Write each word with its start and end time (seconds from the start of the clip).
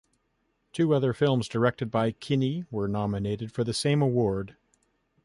Two 0.73 0.95
other 0.95 1.13
films 1.13 1.47
directed 1.47 1.91
by 1.91 2.11
Kinney 2.13 2.65
were 2.71 2.87
nominated 2.87 3.51
for 3.51 3.63
the 3.63 3.71
same 3.71 4.01
award. 4.01 4.55